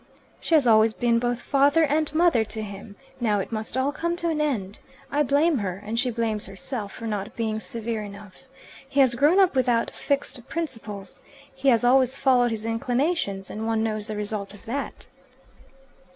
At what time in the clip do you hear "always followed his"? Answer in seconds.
11.83-12.65